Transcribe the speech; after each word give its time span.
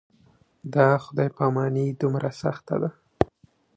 دا 0.73 0.87
خدای 1.03 1.29
پاماني 1.37 1.85
دومره 2.01 2.29
سخته 2.41 2.75
ده. 2.81 2.89